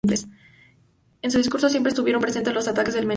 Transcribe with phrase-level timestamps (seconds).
[1.21, 3.09] En su discurso siempre estuvieron presentes los ataques al menemismo.